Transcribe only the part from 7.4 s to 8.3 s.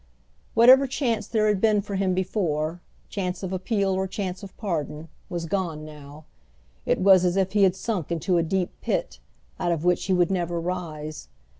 he had sunk